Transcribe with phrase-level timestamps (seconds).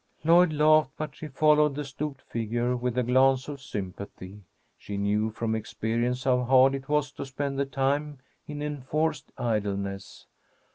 [0.23, 4.41] Lloyd laughed, but she followed the stooped figure with a glance of sympathy.
[4.75, 8.17] She knew from experience how hard it was to spend the time
[8.47, 10.25] in enforced idleness.